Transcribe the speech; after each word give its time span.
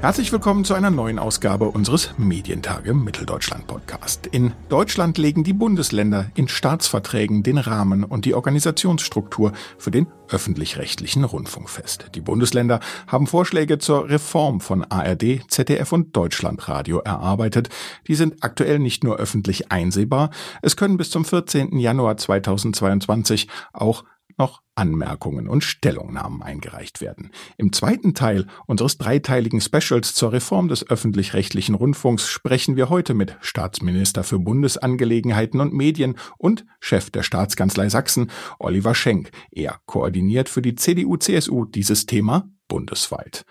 Herzlich 0.00 0.30
willkommen 0.30 0.64
zu 0.64 0.74
einer 0.74 0.92
neuen 0.92 1.18
Ausgabe 1.18 1.64
unseres 1.64 2.14
Medientage 2.18 2.94
Mitteldeutschland 2.94 3.66
Podcast. 3.66 4.28
In 4.28 4.52
Deutschland 4.68 5.18
legen 5.18 5.42
die 5.42 5.52
Bundesländer 5.52 6.30
in 6.36 6.46
Staatsverträgen 6.46 7.42
den 7.42 7.58
Rahmen 7.58 8.04
und 8.04 8.24
die 8.24 8.34
Organisationsstruktur 8.34 9.52
für 9.76 9.90
den 9.90 10.06
öffentlich-rechtlichen 10.28 11.24
Rundfunk 11.24 11.68
fest. 11.68 12.10
Die 12.14 12.20
Bundesländer 12.20 12.78
haben 13.08 13.26
Vorschläge 13.26 13.78
zur 13.78 14.08
Reform 14.08 14.60
von 14.60 14.84
ARD, 14.84 15.42
ZDF 15.48 15.90
und 15.90 16.16
Deutschlandradio 16.16 17.00
erarbeitet. 17.00 17.68
Die 18.06 18.14
sind 18.14 18.44
aktuell 18.44 18.78
nicht 18.78 19.02
nur 19.02 19.16
öffentlich 19.16 19.72
einsehbar, 19.72 20.30
es 20.62 20.76
können 20.76 20.96
bis 20.96 21.10
zum 21.10 21.24
14. 21.24 21.76
Januar 21.76 22.16
2022 22.16 23.48
auch 23.72 24.04
noch 24.38 24.62
Anmerkungen 24.74 25.48
und 25.48 25.64
Stellungnahmen 25.64 26.42
eingereicht 26.42 27.00
werden. 27.00 27.30
Im 27.56 27.72
zweiten 27.72 28.14
Teil 28.14 28.46
unseres 28.66 28.96
dreiteiligen 28.96 29.60
Specials 29.60 30.14
zur 30.14 30.32
Reform 30.32 30.68
des 30.68 30.88
öffentlich-rechtlichen 30.88 31.74
Rundfunks 31.74 32.28
sprechen 32.28 32.76
wir 32.76 32.88
heute 32.88 33.14
mit 33.14 33.36
Staatsminister 33.40 34.22
für 34.22 34.38
Bundesangelegenheiten 34.38 35.60
und 35.60 35.74
Medien 35.74 36.16
und 36.38 36.64
Chef 36.80 37.10
der 37.10 37.22
Staatskanzlei 37.22 37.88
Sachsen, 37.88 38.30
Oliver 38.58 38.94
Schenk. 38.94 39.30
Er 39.50 39.80
koordiniert 39.86 40.48
für 40.48 40.62
die 40.62 40.76
CDU-CSU 40.76 41.64
dieses 41.64 42.06
Thema 42.06 42.48
bundesweit. 42.68 43.44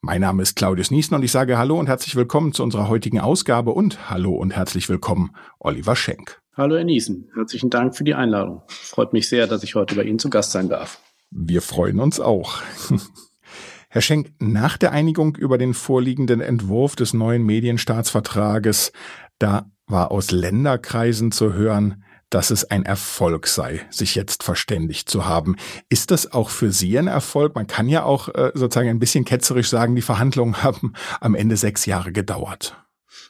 Mein 0.00 0.20
Name 0.20 0.42
ist 0.42 0.56
Claudius 0.56 0.90
Niesen 0.90 1.14
und 1.14 1.22
ich 1.22 1.32
sage 1.32 1.56
Hallo 1.56 1.78
und 1.78 1.86
herzlich 1.86 2.14
willkommen 2.14 2.52
zu 2.52 2.62
unserer 2.62 2.88
heutigen 2.88 3.20
Ausgabe 3.20 3.70
und 3.70 4.10
Hallo 4.10 4.32
und 4.34 4.54
herzlich 4.54 4.88
willkommen, 4.90 5.30
Oliver 5.58 5.96
Schenk. 5.96 6.43
Hallo 6.56 6.76
Herr 6.76 6.84
Niesen, 6.84 7.28
herzlichen 7.34 7.68
Dank 7.68 7.96
für 7.96 8.04
die 8.04 8.14
Einladung. 8.14 8.62
Freut 8.68 9.12
mich 9.12 9.28
sehr, 9.28 9.48
dass 9.48 9.64
ich 9.64 9.74
heute 9.74 9.96
bei 9.96 10.04
Ihnen 10.04 10.20
zu 10.20 10.30
Gast 10.30 10.52
sein 10.52 10.68
darf. 10.68 11.00
Wir 11.32 11.60
freuen 11.60 11.98
uns 11.98 12.20
auch. 12.20 12.62
Herr 13.88 14.00
Schenk, 14.00 14.32
nach 14.38 14.76
der 14.76 14.92
Einigung 14.92 15.34
über 15.34 15.58
den 15.58 15.74
vorliegenden 15.74 16.40
Entwurf 16.40 16.94
des 16.94 17.12
neuen 17.12 17.42
Medienstaatsvertrages, 17.42 18.92
da 19.40 19.68
war 19.86 20.12
aus 20.12 20.30
Länderkreisen 20.30 21.32
zu 21.32 21.54
hören, 21.54 22.04
dass 22.30 22.52
es 22.52 22.70
ein 22.70 22.84
Erfolg 22.84 23.48
sei, 23.48 23.80
sich 23.90 24.14
jetzt 24.14 24.44
verständigt 24.44 25.08
zu 25.08 25.24
haben. 25.24 25.56
Ist 25.88 26.12
das 26.12 26.32
auch 26.32 26.50
für 26.50 26.70
Sie 26.70 26.96
ein 26.96 27.08
Erfolg? 27.08 27.56
Man 27.56 27.66
kann 27.66 27.88
ja 27.88 28.04
auch 28.04 28.28
äh, 28.28 28.52
sozusagen 28.54 28.90
ein 28.90 29.00
bisschen 29.00 29.24
ketzerisch 29.24 29.70
sagen, 29.70 29.96
die 29.96 30.02
Verhandlungen 30.02 30.56
haben 30.62 30.92
am 31.20 31.34
Ende 31.34 31.56
sechs 31.56 31.84
Jahre 31.84 32.12
gedauert. 32.12 32.76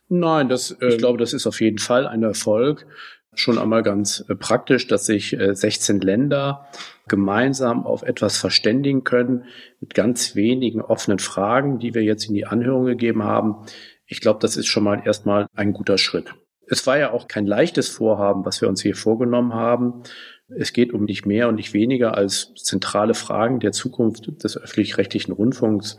Nein, 0.09 0.49
das, 0.49 0.71
äh, 0.71 0.89
ich 0.89 0.99
glaube, 0.99 1.19
das 1.19 1.33
ist 1.33 1.47
auf 1.47 1.61
jeden 1.61 1.79
Fall 1.79 2.07
ein 2.07 2.23
Erfolg. 2.23 2.87
Schon 3.35 3.59
einmal 3.59 3.83
ganz 3.83 4.25
äh, 4.29 4.35
praktisch, 4.35 4.87
dass 4.87 5.07
sich 5.07 5.39
äh, 5.39 5.55
16 5.55 6.01
Länder 6.01 6.67
gemeinsam 7.09 7.85
auf 7.87 8.03
etwas 8.03 8.37
verständigen 8.37 9.05
können 9.05 9.45
mit 9.81 9.95
ganz 9.95 10.35
wenigen 10.35 10.81
offenen 10.81 11.19
Fragen, 11.19 11.79
die 11.79 11.95
wir 11.95 12.03
jetzt 12.03 12.27
in 12.29 12.35
die 12.35 12.47
Anhörung 12.47 12.87
gegeben 12.87 13.23
haben. 13.23 13.67
Ich 14.07 14.21
glaube, 14.21 14.39
das 14.41 14.57
ist 14.57 14.67
schon 14.67 14.85
mal 14.85 15.03
erstmal 15.05 15.47
ein 15.55 15.73
guter 15.73 15.99
Schritt. 15.99 16.35
Es 16.67 16.87
war 16.87 16.99
ja 16.99 17.13
auch 17.13 17.29
kein 17.29 17.47
leichtes 17.47 17.89
Vorhaben, 17.89 18.45
was 18.45 18.61
wir 18.61 18.69
uns 18.69 18.81
hier 18.81 18.97
vorgenommen 18.97 19.55
haben. 19.55 20.03
Es 20.49 20.73
geht 20.73 20.93
um 20.93 21.05
nicht 21.05 21.27
mehr 21.27 21.49
und 21.49 21.57
nicht 21.57 21.75
weniger 21.75 22.17
als 22.17 22.55
zentrale 22.55 23.15
Fragen 23.15 23.61
der 23.61 23.73
Zukunft 23.73 24.43
des 24.43 24.57
öffentlich-rechtlichen 24.57 25.33
Rundfunks 25.33 25.99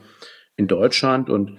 in 0.56 0.68
Deutschland 0.68 1.30
und 1.30 1.58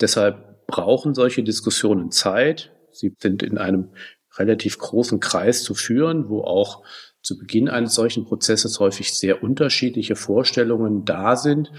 deshalb 0.00 0.66
brauchen 0.66 1.14
solche 1.14 1.42
Diskussionen 1.42 2.10
Zeit. 2.10 2.72
Sie 2.92 3.14
sind 3.18 3.42
in 3.42 3.58
einem 3.58 3.90
relativ 4.38 4.78
großen 4.78 5.20
Kreis 5.20 5.62
zu 5.62 5.74
führen, 5.74 6.28
wo 6.28 6.42
auch 6.42 6.82
zu 7.22 7.38
Beginn 7.38 7.68
eines 7.68 7.94
solchen 7.94 8.24
Prozesses 8.24 8.80
häufig 8.80 9.18
sehr 9.18 9.42
unterschiedliche 9.42 10.16
Vorstellungen 10.16 11.04
da 11.04 11.36
sind. 11.36 11.72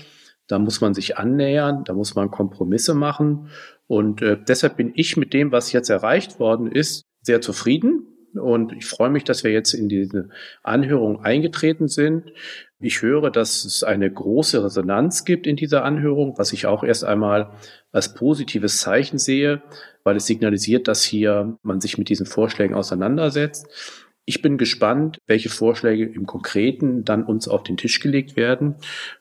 Da 0.47 0.59
muss 0.59 0.81
man 0.81 0.93
sich 0.93 1.17
annähern, 1.17 1.83
da 1.85 1.93
muss 1.93 2.15
man 2.15 2.31
Kompromisse 2.31 2.93
machen. 2.93 3.49
Und 3.87 4.21
äh, 4.21 4.37
deshalb 4.47 4.77
bin 4.77 4.91
ich 4.95 5.17
mit 5.17 5.33
dem, 5.33 5.51
was 5.51 5.71
jetzt 5.71 5.89
erreicht 5.89 6.39
worden 6.39 6.71
ist, 6.71 7.05
sehr 7.21 7.41
zufrieden. 7.41 8.08
Und 8.39 8.73
ich 8.73 8.85
freue 8.85 9.09
mich, 9.09 9.23
dass 9.23 9.43
wir 9.43 9.51
jetzt 9.51 9.73
in 9.73 9.89
diese 9.89 10.29
Anhörung 10.63 11.23
eingetreten 11.23 11.87
sind. 11.87 12.31
Ich 12.79 13.01
höre, 13.01 13.29
dass 13.29 13.65
es 13.65 13.83
eine 13.83 14.09
große 14.09 14.63
Resonanz 14.63 15.25
gibt 15.25 15.45
in 15.47 15.55
dieser 15.55 15.83
Anhörung, 15.83 16.37
was 16.37 16.53
ich 16.53 16.65
auch 16.65 16.83
erst 16.83 17.03
einmal 17.03 17.51
als 17.91 18.13
positives 18.13 18.79
Zeichen 18.79 19.17
sehe, 19.17 19.61
weil 20.03 20.15
es 20.15 20.25
signalisiert, 20.25 20.87
dass 20.87 21.03
hier 21.03 21.57
man 21.61 21.81
sich 21.81 21.97
mit 21.97 22.09
diesen 22.09 22.25
Vorschlägen 22.25 22.75
auseinandersetzt. 22.75 23.67
Ich 24.29 24.43
bin 24.43 24.59
gespannt, 24.59 25.17
welche 25.25 25.49
Vorschläge 25.49 26.05
im 26.05 26.27
Konkreten 26.27 27.03
dann 27.03 27.23
uns 27.23 27.47
auf 27.47 27.63
den 27.63 27.77
Tisch 27.77 27.99
gelegt 27.99 28.35
werden. 28.35 28.75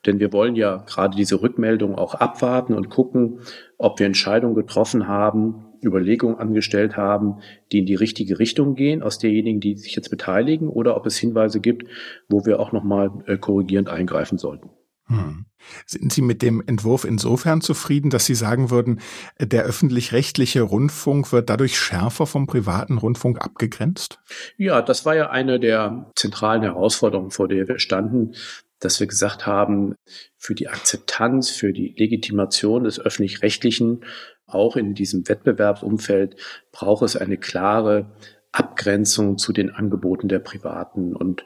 Denn 0.05 0.21
wir 0.21 0.35
wollen 0.35 0.55
ja 0.55 0.85
gerade 0.87 1.17
diese 1.17 1.41
Rückmeldung 1.41 1.95
auch 1.95 2.15
abwarten 2.15 2.75
und 2.75 2.91
gucken, 2.91 3.41
ob 3.79 3.99
wir 3.99 4.06
Entscheidungen 4.06 4.55
getroffen 4.55 5.09
haben, 5.09 5.65
Überlegungen 5.83 6.39
angestellt 6.39 6.97
haben, 6.97 7.41
die 7.72 7.78
in 7.78 7.87
die 7.87 7.94
richtige 7.94 8.39
Richtung 8.39 8.75
gehen 8.75 9.03
aus 9.03 9.19
derjenigen, 9.19 9.61
die 9.61 9.77
sich 9.77 9.94
jetzt 9.94 10.11
beteiligen, 10.11 10.69
oder 10.69 10.97
ob 10.97 11.06
es 11.06 11.16
Hinweise 11.16 11.61
gibt, 11.61 11.89
wo 12.28 12.44
wir 12.47 12.61
auch 12.61 12.72
nochmal 12.72 13.11
äh, 13.27 13.37
korrigierend 13.37 13.88
eingreifen 13.88 14.38
sollten. 14.38 14.71
Hm. 15.06 15.47
Sind 15.87 16.12
Sie 16.12 16.22
mit 16.22 16.43
dem 16.43 16.62
Entwurf 16.67 17.05
insofern 17.05 17.61
zufrieden, 17.61 18.11
dass 18.11 18.27
Sie 18.27 18.34
sagen 18.34 18.71
würden, 18.71 19.00
der 19.41 19.65
öffentlich-rechtliche 19.65 20.62
Rundfunk 20.62 21.33
wird 21.33 21.50
dadurch 21.50 21.78
schärfer 21.78 22.27
vom 22.27 22.47
privaten 22.47 22.99
Rundfunk 22.99 23.41
abgegrenzt? 23.41 24.21
Ja, 24.56 24.83
das 24.83 25.05
war 25.05 25.17
ja 25.17 25.31
eine 25.31 25.59
der 25.59 26.11
zentralen 26.15 26.62
Herausforderungen, 26.62 27.31
vor 27.31 27.49
der 27.49 27.67
wir 27.69 27.78
standen, 27.78 28.34
dass 28.81 29.00
wir 29.00 29.06
gesagt 29.06 29.47
haben, 29.47 29.94
für 30.37 30.55
die 30.55 30.69
Akzeptanz, 30.69 31.50
für 31.50 31.72
die 31.72 31.94
Legitimation 31.97 32.84
des 32.84 33.00
öffentlich-rechtlichen, 33.00 34.05
auch 34.49 34.77
in 34.77 34.95
diesem 34.95 35.29
Wettbewerbsumfeld, 35.29 36.37
braucht 36.73 37.05
es 37.05 37.17
eine 37.17 37.37
klare 37.37 38.11
Abgrenzung 38.53 39.39
zu 39.39 39.53
den 39.53 39.71
Angeboten 39.71 40.29
der 40.29 40.41
Privaten. 40.41 41.15
Und 41.15 41.45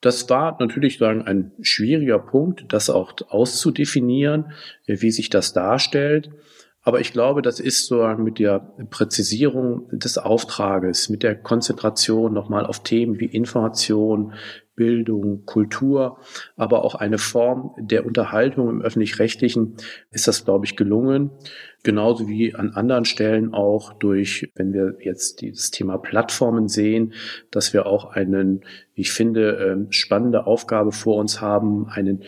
das 0.00 0.28
war 0.30 0.56
natürlich 0.60 0.98
sagen, 0.98 1.22
ein 1.22 1.52
schwieriger 1.60 2.18
Punkt, 2.18 2.72
das 2.72 2.90
auch 2.90 3.14
auszudefinieren, 3.28 4.52
wie 4.86 5.10
sich 5.10 5.28
das 5.28 5.52
darstellt. 5.52 6.30
Aber 6.82 7.00
ich 7.00 7.12
glaube, 7.12 7.42
das 7.42 7.60
ist 7.60 7.86
so 7.86 8.06
mit 8.16 8.38
der 8.38 8.60
Präzisierung 8.88 9.88
des 9.90 10.16
Auftrages, 10.16 11.10
mit 11.10 11.22
der 11.22 11.34
Konzentration 11.34 12.32
nochmal 12.32 12.64
auf 12.64 12.82
Themen 12.82 13.20
wie 13.20 13.26
Information, 13.26 14.32
Bildung, 14.78 15.44
Kultur, 15.44 16.18
aber 16.56 16.84
auch 16.84 16.94
eine 16.94 17.18
Form 17.18 17.74
der 17.78 18.06
Unterhaltung 18.06 18.70
im 18.70 18.80
öffentlich-rechtlichen 18.80 19.76
ist 20.12 20.28
das, 20.28 20.44
glaube 20.44 20.66
ich, 20.66 20.76
gelungen. 20.76 21.30
Genauso 21.82 22.28
wie 22.28 22.54
an 22.54 22.70
anderen 22.70 23.04
Stellen 23.04 23.52
auch 23.52 23.92
durch, 23.92 24.52
wenn 24.54 24.72
wir 24.72 24.98
jetzt 25.00 25.40
dieses 25.40 25.72
Thema 25.72 25.98
Plattformen 25.98 26.68
sehen, 26.68 27.12
dass 27.50 27.72
wir 27.72 27.86
auch 27.86 28.12
einen, 28.12 28.64
ich 28.94 29.10
finde, 29.10 29.56
ähm, 29.56 29.90
spannende 29.90 30.46
Aufgabe 30.46 30.92
vor 30.92 31.16
uns 31.16 31.40
haben, 31.40 31.88
einen 31.88 32.22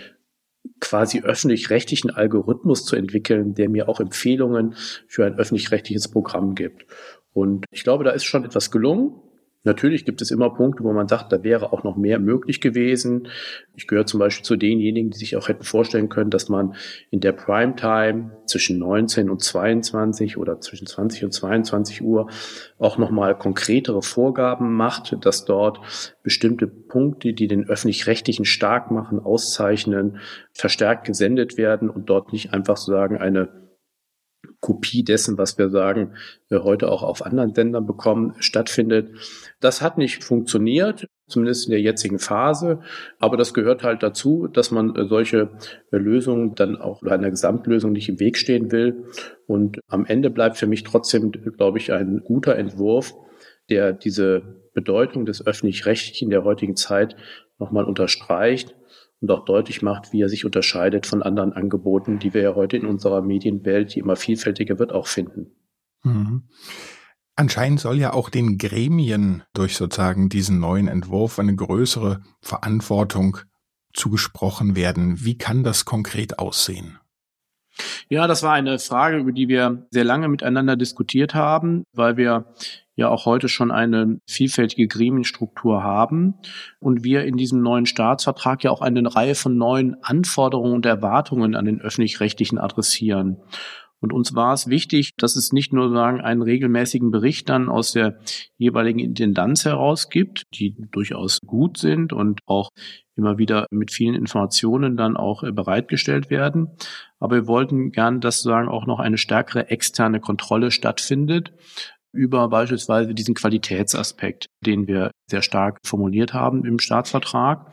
quasi 0.80 1.20
öffentlich-rechtlichen 1.20 2.10
Algorithmus 2.10 2.84
zu 2.84 2.96
entwickeln, 2.96 3.54
der 3.54 3.68
mir 3.68 3.88
auch 3.88 4.00
Empfehlungen 4.00 4.74
für 5.06 5.24
ein 5.24 5.38
öffentlich-rechtliches 5.38 6.08
Programm 6.08 6.56
gibt. 6.56 6.86
Und 7.32 7.64
ich 7.70 7.84
glaube, 7.84 8.02
da 8.02 8.10
ist 8.10 8.24
schon 8.24 8.44
etwas 8.44 8.72
gelungen. 8.72 9.14
Natürlich 9.62 10.06
gibt 10.06 10.22
es 10.22 10.30
immer 10.30 10.54
Punkte, 10.54 10.84
wo 10.84 10.92
man 10.92 11.06
sagt, 11.06 11.32
da 11.32 11.42
wäre 11.42 11.72
auch 11.74 11.84
noch 11.84 11.96
mehr 11.96 12.18
möglich 12.18 12.62
gewesen. 12.62 13.28
Ich 13.74 13.86
gehöre 13.86 14.06
zum 14.06 14.18
Beispiel 14.18 14.42
zu 14.42 14.56
denjenigen, 14.56 15.10
die 15.10 15.18
sich 15.18 15.36
auch 15.36 15.48
hätten 15.48 15.64
vorstellen 15.64 16.08
können, 16.08 16.30
dass 16.30 16.48
man 16.48 16.74
in 17.10 17.20
der 17.20 17.32
Primetime 17.32 18.30
zwischen 18.46 18.78
19 18.78 19.28
und 19.28 19.42
22 19.42 20.38
oder 20.38 20.60
zwischen 20.60 20.86
20 20.86 21.24
und 21.24 21.32
22 21.32 22.00
Uhr 22.00 22.30
auch 22.78 22.96
nochmal 22.96 23.36
konkretere 23.36 24.00
Vorgaben 24.00 24.74
macht, 24.74 25.14
dass 25.26 25.44
dort 25.44 25.80
bestimmte 26.22 26.66
Punkte, 26.66 27.34
die 27.34 27.46
den 27.46 27.68
öffentlich-rechtlichen 27.68 28.46
stark 28.46 28.90
machen, 28.90 29.20
auszeichnen, 29.20 30.20
verstärkt 30.52 31.06
gesendet 31.06 31.58
werden 31.58 31.90
und 31.90 32.08
dort 32.08 32.32
nicht 32.32 32.54
einfach 32.54 32.78
so 32.78 32.92
sagen 32.92 33.18
eine 33.18 33.69
Kopie 34.60 35.02
dessen, 35.02 35.38
was 35.38 35.58
wir 35.58 35.70
sagen, 35.70 36.14
wir 36.48 36.64
heute 36.64 36.90
auch 36.90 37.02
auf 37.02 37.24
anderen 37.24 37.54
Sendern 37.54 37.86
bekommen, 37.86 38.34
stattfindet. 38.40 39.10
Das 39.60 39.80
hat 39.80 39.98
nicht 39.98 40.22
funktioniert, 40.22 41.06
zumindest 41.28 41.66
in 41.66 41.72
der 41.72 41.80
jetzigen 41.80 42.18
Phase. 42.18 42.80
Aber 43.18 43.36
das 43.36 43.54
gehört 43.54 43.82
halt 43.82 44.02
dazu, 44.02 44.48
dass 44.48 44.70
man 44.70 44.94
äh, 44.96 45.06
solche 45.06 45.50
äh, 45.92 45.96
Lösungen 45.96 46.54
dann 46.54 46.76
auch 46.76 47.02
einer 47.02 47.30
Gesamtlösung 47.30 47.92
nicht 47.92 48.08
im 48.08 48.20
Weg 48.20 48.36
stehen 48.36 48.70
will. 48.70 49.04
Und 49.46 49.80
am 49.88 50.04
Ende 50.04 50.30
bleibt 50.30 50.56
für 50.56 50.66
mich 50.66 50.84
trotzdem, 50.84 51.32
glaube 51.32 51.78
ich, 51.78 51.92
ein 51.92 52.22
guter 52.24 52.56
Entwurf, 52.56 53.14
der 53.70 53.92
diese 53.92 54.42
Bedeutung 54.74 55.26
des 55.26 55.46
öffentlich-rechtlichen 55.46 56.30
der 56.30 56.44
heutigen 56.44 56.76
Zeit 56.76 57.16
nochmal 57.58 57.84
unterstreicht 57.84 58.74
und 59.20 59.30
auch 59.30 59.44
deutlich 59.44 59.82
macht, 59.82 60.12
wie 60.12 60.22
er 60.22 60.28
sich 60.28 60.44
unterscheidet 60.44 61.06
von 61.06 61.22
anderen 61.22 61.52
Angeboten, 61.52 62.18
die 62.18 62.34
wir 62.34 62.42
ja 62.42 62.54
heute 62.54 62.76
in 62.76 62.86
unserer 62.86 63.22
Medienwelt, 63.22 63.94
die 63.94 64.00
immer 64.00 64.16
vielfältiger 64.16 64.78
wird, 64.78 64.92
auch 64.92 65.06
finden. 65.06 65.52
Mhm. 66.02 66.48
Anscheinend 67.36 67.80
soll 67.80 67.98
ja 67.98 68.12
auch 68.12 68.28
den 68.28 68.58
Gremien 68.58 69.44
durch 69.54 69.76
sozusagen 69.76 70.28
diesen 70.28 70.60
neuen 70.60 70.88
Entwurf 70.88 71.38
eine 71.38 71.54
größere 71.54 72.20
Verantwortung 72.42 73.38
zugesprochen 73.92 74.76
werden. 74.76 75.24
Wie 75.24 75.38
kann 75.38 75.64
das 75.64 75.84
konkret 75.84 76.38
aussehen? 76.38 76.98
Ja, 78.08 78.26
das 78.26 78.42
war 78.42 78.52
eine 78.52 78.78
Frage, 78.78 79.18
über 79.18 79.32
die 79.32 79.48
wir 79.48 79.86
sehr 79.90 80.04
lange 80.04 80.28
miteinander 80.28 80.76
diskutiert 80.76 81.34
haben, 81.34 81.84
weil 81.92 82.16
wir 82.16 82.52
ja 83.00 83.08
auch 83.08 83.26
heute 83.26 83.48
schon 83.48 83.70
eine 83.70 84.20
vielfältige 84.26 84.86
Gremienstruktur 84.86 85.82
haben 85.82 86.34
und 86.78 87.02
wir 87.02 87.24
in 87.24 87.36
diesem 87.36 87.62
neuen 87.62 87.86
Staatsvertrag 87.86 88.62
ja 88.62 88.70
auch 88.70 88.80
eine 88.80 89.14
Reihe 89.14 89.34
von 89.34 89.56
neuen 89.56 89.96
Anforderungen 90.02 90.74
und 90.74 90.86
Erwartungen 90.86 91.56
an 91.56 91.64
den 91.64 91.80
öffentlich-rechtlichen 91.80 92.58
adressieren. 92.58 93.38
Und 94.00 94.14
uns 94.14 94.34
war 94.34 94.54
es 94.54 94.68
wichtig, 94.68 95.14
dass 95.16 95.36
es 95.36 95.52
nicht 95.52 95.74
nur 95.74 95.90
sagen 95.90 96.22
einen 96.22 96.40
regelmäßigen 96.40 97.10
Bericht 97.10 97.50
dann 97.50 97.68
aus 97.68 97.92
der 97.92 98.18
jeweiligen 98.56 98.98
Intendanz 98.98 99.66
heraus 99.66 100.08
gibt, 100.08 100.44
die 100.54 100.74
durchaus 100.90 101.40
gut 101.44 101.76
sind 101.76 102.14
und 102.14 102.40
auch 102.46 102.70
immer 103.14 103.36
wieder 103.36 103.66
mit 103.70 103.90
vielen 103.90 104.14
Informationen 104.14 104.96
dann 104.96 105.16
auch 105.16 105.42
äh, 105.42 105.52
bereitgestellt 105.52 106.30
werden. 106.30 106.68
Aber 107.18 107.36
wir 107.36 107.46
wollten 107.46 107.92
gern, 107.92 108.20
dass 108.20 108.40
sozusagen 108.40 108.68
auch 108.68 108.86
noch 108.86 108.98
eine 108.98 109.18
stärkere 109.18 109.68
externe 109.68 110.20
Kontrolle 110.20 110.70
stattfindet 110.70 111.52
über 112.12 112.48
beispielsweise 112.48 113.14
diesen 113.14 113.34
Qualitätsaspekt, 113.34 114.46
den 114.64 114.86
wir 114.86 115.10
sehr 115.30 115.42
stark 115.42 115.78
formuliert 115.84 116.34
haben 116.34 116.64
im 116.64 116.78
Staatsvertrag. 116.78 117.72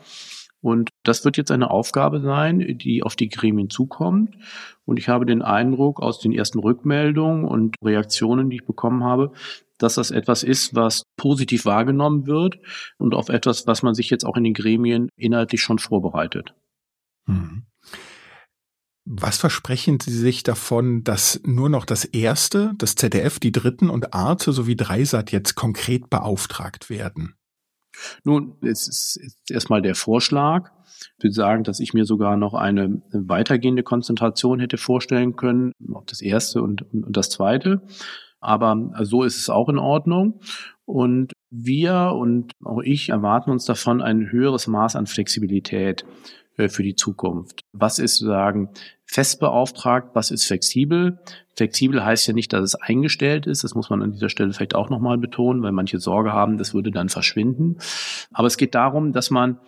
Und 0.60 0.90
das 1.04 1.24
wird 1.24 1.36
jetzt 1.36 1.52
eine 1.52 1.70
Aufgabe 1.70 2.20
sein, 2.20 2.78
die 2.78 3.02
auf 3.02 3.14
die 3.14 3.28
Gremien 3.28 3.70
zukommt. 3.70 4.36
Und 4.84 4.98
ich 4.98 5.08
habe 5.08 5.24
den 5.24 5.42
Eindruck 5.42 6.00
aus 6.00 6.18
den 6.18 6.32
ersten 6.32 6.58
Rückmeldungen 6.58 7.44
und 7.44 7.76
Reaktionen, 7.82 8.50
die 8.50 8.56
ich 8.56 8.66
bekommen 8.66 9.04
habe, 9.04 9.32
dass 9.78 9.94
das 9.94 10.10
etwas 10.10 10.42
ist, 10.42 10.74
was 10.74 11.04
positiv 11.16 11.64
wahrgenommen 11.64 12.26
wird 12.26 12.58
und 12.98 13.14
auf 13.14 13.28
etwas, 13.28 13.68
was 13.68 13.82
man 13.84 13.94
sich 13.94 14.10
jetzt 14.10 14.24
auch 14.24 14.36
in 14.36 14.44
den 14.44 14.54
Gremien 14.54 15.08
inhaltlich 15.16 15.62
schon 15.62 15.78
vorbereitet. 15.78 16.54
Hm. 17.26 17.67
Was 19.10 19.38
versprechen 19.38 20.00
Sie 20.00 20.12
sich 20.12 20.42
davon, 20.42 21.02
dass 21.02 21.40
nur 21.42 21.70
noch 21.70 21.86
das 21.86 22.04
erste, 22.04 22.72
das 22.76 22.94
ZDF, 22.94 23.38
die 23.38 23.52
dritten 23.52 23.88
und 23.88 24.12
Arte 24.12 24.52
sowie 24.52 24.76
Dreisat 24.76 25.32
jetzt 25.32 25.54
konkret 25.54 26.10
beauftragt 26.10 26.90
werden? 26.90 27.34
Nun, 28.22 28.58
es 28.60 28.86
ist 28.86 29.50
erstmal 29.50 29.80
der 29.80 29.94
Vorschlag. 29.94 30.70
Ich 31.16 31.24
würde 31.24 31.32
sagen, 31.32 31.64
dass 31.64 31.80
ich 31.80 31.94
mir 31.94 32.04
sogar 32.04 32.36
noch 32.36 32.52
eine 32.52 33.00
weitergehende 33.10 33.82
Konzentration 33.82 34.60
hätte 34.60 34.76
vorstellen 34.76 35.36
können, 35.36 35.72
auf 35.94 36.04
das 36.04 36.20
erste 36.20 36.60
und, 36.60 36.82
und 36.92 37.16
das 37.16 37.30
zweite. 37.30 37.80
Aber 38.40 38.92
so 39.02 39.22
ist 39.24 39.38
es 39.38 39.48
auch 39.48 39.70
in 39.70 39.78
Ordnung. 39.78 40.40
Und 40.84 41.32
wir 41.50 42.12
und 42.14 42.52
auch 42.62 42.82
ich 42.82 43.08
erwarten 43.08 43.50
uns 43.50 43.64
davon 43.64 44.02
ein 44.02 44.30
höheres 44.30 44.66
Maß 44.66 44.96
an 44.96 45.06
Flexibilität 45.06 46.04
für 46.58 46.82
die 46.82 46.96
Zukunft. 46.96 47.60
Was 47.72 47.98
ist 47.98 48.16
sozusagen 48.16 48.70
fest 49.04 49.40
beauftragt, 49.40 50.10
was 50.14 50.30
ist 50.30 50.44
flexibel? 50.44 51.20
Flexibel 51.56 52.04
heißt 52.04 52.26
ja 52.26 52.34
nicht, 52.34 52.52
dass 52.52 52.62
es 52.62 52.74
eingestellt 52.74 53.46
ist. 53.46 53.64
Das 53.64 53.74
muss 53.74 53.90
man 53.90 54.02
an 54.02 54.12
dieser 54.12 54.28
Stelle 54.28 54.52
vielleicht 54.52 54.74
auch 54.74 54.90
nochmal 54.90 55.18
betonen, 55.18 55.62
weil 55.62 55.72
manche 55.72 55.98
Sorge 56.00 56.32
haben, 56.32 56.58
das 56.58 56.74
würde 56.74 56.90
dann 56.90 57.08
verschwinden. 57.08 57.78
Aber 58.32 58.48
es 58.48 58.56
geht 58.56 58.74
darum, 58.74 59.12
dass 59.12 59.30
man 59.30 59.58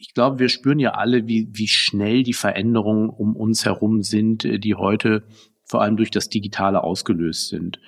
ich 0.00 0.14
glaube, 0.14 0.38
wir 0.38 0.48
spüren 0.48 0.78
ja 0.78 0.92
alle, 0.92 1.28
wie, 1.28 1.48
wie 1.52 1.68
schnell 1.68 2.22
die 2.22 2.32
Veränderungen 2.32 3.10
um 3.10 3.36
uns 3.36 3.66
herum 3.66 4.02
sind, 4.02 4.46
äh, 4.46 4.58
die 4.58 4.74
heute 4.74 5.24
vor 5.62 5.82
allem 5.82 5.96
durch 5.96 6.10
das 6.10 6.28
Digitale 6.28 6.82
ausgelöst 6.82 7.48
sind. 7.48 7.78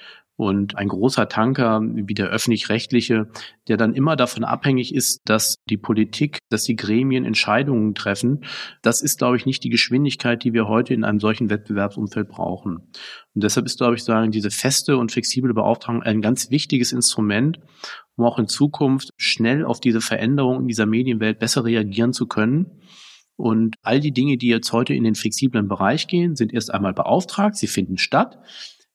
Und 0.43 0.77
ein 0.77 0.89
großer 0.89 1.29
Tanker 1.29 1.81
wie 1.85 2.15
der 2.15 2.27
öffentlich-rechtliche, 2.27 3.29
der 3.69 3.77
dann 3.77 3.95
immer 3.95 4.17
davon 4.17 4.43
abhängig 4.43 4.93
ist, 4.93 5.21
dass 5.25 5.55
die 5.71 5.77
Politik, 5.77 6.39
dass 6.51 6.65
die 6.65 6.75
Gremien 6.75 7.25
Entscheidungen 7.25 7.95
treffen, 7.95 8.45
das 8.83 9.03
ist, 9.03 9.19
glaube 9.19 9.37
ich, 9.37 9.47
nicht 9.47 9.63
die 9.63 9.69
Geschwindigkeit, 9.69 10.43
die 10.43 10.53
wir 10.53 10.67
heute 10.67 10.95
in 10.95 11.05
einem 11.05 11.21
solchen 11.21 11.49
Wettbewerbsumfeld 11.49 12.29
brauchen. 12.29 12.79
Und 13.35 13.45
deshalb 13.45 13.67
ist, 13.67 13.79
glaube 13.79 13.95
ich, 13.95 14.03
sagen, 14.03 14.33
diese 14.33 14.51
feste 14.51 14.97
und 14.97 15.13
flexible 15.13 15.55
Beauftragung 15.55 16.03
ein 16.03 16.21
ganz 16.21 16.51
wichtiges 16.51 16.91
Instrument, 16.91 17.61
um 18.17 18.25
auch 18.25 18.41
in 18.41 18.49
Zukunft 18.49 19.11
schnell 19.17 19.65
auf 19.65 19.79
diese 19.79 20.01
Veränderungen 20.01 20.63
in 20.63 20.67
dieser 20.67 20.87
Medienwelt 20.87 21.39
besser 21.39 21.65
reagieren 21.65 22.13
zu 22.13 22.27
können. 22.27 22.81
Und 23.37 23.77
all 23.83 24.01
die 24.01 24.13
Dinge, 24.13 24.39
die 24.39 24.49
jetzt 24.49 24.73
heute 24.73 24.93
in 24.93 25.05
den 25.05 25.15
flexiblen 25.15 25.69
Bereich 25.69 26.09
gehen, 26.09 26.35
sind 26.35 26.53
erst 26.53 26.75
einmal 26.75 26.95
beauftragt, 26.95 27.55
sie 27.55 27.69
finden 27.69 27.97
statt. 27.97 28.41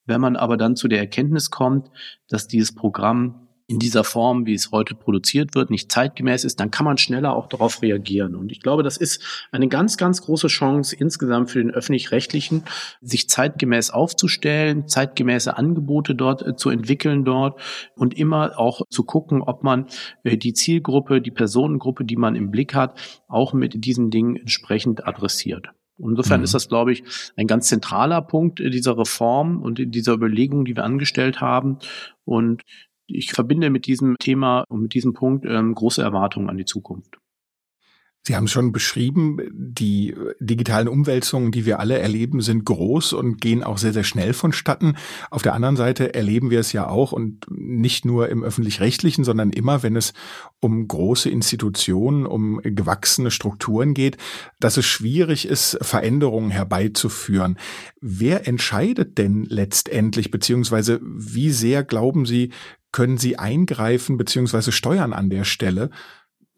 Wenn 0.07 0.21
man 0.21 0.35
aber 0.35 0.57
dann 0.57 0.75
zu 0.75 0.87
der 0.87 0.99
Erkenntnis 0.99 1.51
kommt, 1.51 1.91
dass 2.27 2.47
dieses 2.47 2.73
Programm 2.73 3.47
in 3.69 3.79
dieser 3.79 4.05
Form, 4.05 4.45
wie 4.45 4.53
es 4.53 4.71
heute 4.71 4.95
produziert 4.95 5.53
wird, 5.53 5.69
nicht 5.69 5.91
zeitgemäß 5.91 6.45
ist, 6.45 6.61
dann 6.61 6.71
kann 6.71 6.85
man 6.85 6.97
schneller 6.97 7.35
auch 7.35 7.47
darauf 7.47 7.81
reagieren. 7.81 8.33
Und 8.33 8.49
ich 8.49 8.61
glaube, 8.61 8.81
das 8.81 8.95
ist 8.95 9.47
eine 9.51 9.67
ganz, 9.67 9.97
ganz 9.97 10.21
große 10.21 10.47
Chance 10.47 10.95
insgesamt 10.95 11.51
für 11.51 11.59
den 11.59 11.71
öffentlich-rechtlichen, 11.71 12.63
sich 13.01 13.27
zeitgemäß 13.27 13.91
aufzustellen, 13.91 14.87
zeitgemäße 14.87 15.57
Angebote 15.57 16.15
dort 16.15 16.47
äh, 16.47 16.55
zu 16.55 16.69
entwickeln 16.69 17.25
dort 17.25 17.59
und 17.95 18.17
immer 18.17 18.57
auch 18.57 18.83
zu 18.89 19.03
gucken, 19.03 19.41
ob 19.41 19.63
man 19.63 19.87
äh, 20.23 20.37
die 20.37 20.53
Zielgruppe, 20.53 21.21
die 21.21 21.31
Personengruppe, 21.31 22.05
die 22.05 22.15
man 22.15 22.37
im 22.37 22.51
Blick 22.51 22.73
hat, 22.73 22.97
auch 23.27 23.51
mit 23.51 23.83
diesen 23.83 24.09
Dingen 24.11 24.37
entsprechend 24.37 25.05
adressiert. 25.05 25.67
Insofern 25.97 26.41
mhm. 26.41 26.43
ist 26.43 26.53
das, 26.53 26.69
glaube 26.69 26.91
ich, 26.91 27.03
ein 27.35 27.47
ganz 27.47 27.67
zentraler 27.67 28.21
Punkt 28.21 28.59
dieser 28.59 28.97
Reform 28.97 29.61
und 29.61 29.79
dieser 29.79 30.13
Überlegung, 30.13 30.65
die 30.65 30.75
wir 30.75 30.83
angestellt 30.83 31.41
haben. 31.41 31.79
Und 32.25 32.61
ich 33.07 33.31
verbinde 33.31 33.69
mit 33.69 33.87
diesem 33.87 34.17
Thema 34.19 34.63
und 34.69 34.81
mit 34.81 34.93
diesem 34.93 35.13
Punkt 35.13 35.45
ähm, 35.45 35.73
große 35.73 36.01
Erwartungen 36.01 36.49
an 36.49 36.57
die 36.57 36.65
Zukunft. 36.65 37.17
Sie 38.23 38.35
haben 38.35 38.43
es 38.43 38.51
schon 38.51 38.73
beschrieben, 38.73 39.37
die 39.53 40.13
digitalen 40.41 40.89
Umwälzungen, 40.89 41.51
die 41.51 41.65
wir 41.65 41.79
alle 41.79 41.97
erleben, 41.97 42.41
sind 42.41 42.65
groß 42.65 43.13
und 43.13 43.39
gehen 43.39 43.63
auch 43.63 43.77
sehr, 43.77 43.93
sehr 43.93 44.03
schnell 44.03 44.33
vonstatten. 44.33 44.97
Auf 45.31 45.43
der 45.43 45.53
anderen 45.53 45.77
Seite 45.77 46.13
erleben 46.13 46.49
wir 46.49 46.59
es 46.59 46.73
ja 46.73 46.89
auch 46.89 47.13
und 47.13 47.45
nicht 47.49 48.03
nur 48.03 48.27
im 48.27 48.43
öffentlich-rechtlichen, 48.43 49.23
sondern 49.23 49.51
immer, 49.51 49.81
wenn 49.81 49.95
es 49.95 50.11
um 50.59 50.89
große 50.89 51.29
Institutionen, 51.29 52.25
um 52.25 52.59
gewachsene 52.61 53.31
Strukturen 53.31 53.93
geht, 53.93 54.17
dass 54.59 54.75
es 54.75 54.85
schwierig 54.85 55.47
ist, 55.47 55.77
Veränderungen 55.81 56.51
herbeizuführen. 56.51 57.57
Wer 58.01 58.45
entscheidet 58.45 59.17
denn 59.17 59.45
letztendlich, 59.45 60.31
beziehungsweise 60.31 60.99
wie 61.01 61.51
sehr 61.51 61.85
glauben 61.85 62.25
Sie, 62.25 62.51
können 62.91 63.17
Sie 63.17 63.37
eingreifen 63.37 64.17
beziehungsweise 64.17 64.73
steuern 64.73 65.13
an 65.13 65.29
der 65.29 65.45
Stelle? 65.45 65.91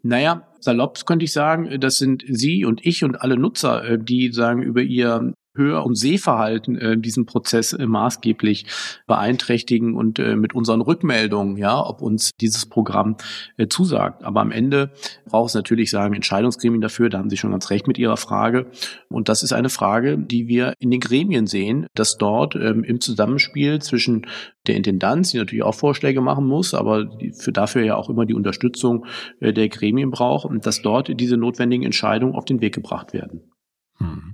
Naja, 0.02 0.48
salopp 0.60 1.06
könnte 1.06 1.26
ich 1.26 1.34
sagen, 1.34 1.80
das 1.80 1.98
sind 1.98 2.24
Sie 2.28 2.66
und 2.66 2.86
ich 2.86 3.04
und 3.04 3.22
alle 3.22 3.38
Nutzer, 3.38 3.84
äh, 3.84 4.00
die 4.00 4.32
sagen 4.32 4.62
über 4.62 4.82
ihr 4.82 5.34
Hör- 5.60 5.86
und 5.86 5.96
Sehverhalten 5.96 6.78
äh, 6.78 6.98
diesen 6.98 7.26
Prozess 7.26 7.74
äh, 7.74 7.86
maßgeblich 7.86 8.66
beeinträchtigen 9.06 9.96
und 9.96 10.18
äh, 10.18 10.36
mit 10.36 10.56
unseren 10.56 10.82
Rückmeldungen, 10.82 11.58
ja, 11.58 11.86
ob 11.86 12.02
uns 12.02 12.32
dieses 12.40 12.66
Programm 12.66 13.18
äh, 13.58 13.68
zusagt. 13.68 14.24
Aber 14.24 14.42
am 14.42 14.52
Ende 14.52 14.92
braucht 15.26 15.50
es 15.50 15.56
natürlich 15.56 15.92
sagen 15.92 16.16
Entscheidungsgremien 16.16 16.82
dafür. 16.82 17.10
Da 17.10 17.18
haben 17.18 17.30
Sie 17.30 17.38
schon 17.38 17.52
ganz 17.52 17.70
recht 17.70 17.88
mit 17.88 17.98
Ihrer 17.98 18.18
Frage. 18.18 18.68
Und 19.10 19.30
das 19.30 19.44
ist 19.44 19.54
eine 19.54 19.70
Frage, 19.70 20.18
die 20.18 20.48
wir 20.48 20.74
in 20.80 20.90
den 20.90 21.02
Gremien 21.02 21.46
sehen, 21.46 21.88
dass 21.94 22.18
dort 22.18 22.56
ähm, 22.56 22.84
im 22.84 23.02
Zusammenspiel 23.02 23.80
zwischen 23.82 24.26
der 24.68 24.76
Intendanz, 24.76 25.32
die 25.32 25.38
natürlich 25.38 25.64
auch 25.64 25.76
Vorschläge 25.76 26.22
machen 26.22 26.46
muss, 26.46 26.74
aber 26.74 27.10
für 27.34 27.52
dafür 27.52 27.84
ja 27.84 27.96
auch 27.96 28.10
immer 28.10 28.26
die 28.26 28.34
Unterstützung 28.34 29.06
äh, 29.42 29.52
der 29.52 29.68
Gremien 29.68 30.12
braucht 30.12 30.46
und 30.46 30.66
dass 30.66 30.82
dort 30.82 31.20
diese 31.20 31.38
notwendigen 31.38 31.84
Entscheidungen 31.84 32.36
auf 32.36 32.46
den 32.46 32.62
Weg 32.62 32.74
gebracht 32.74 33.14
werden. 33.14 33.52
Hm. 33.98 34.29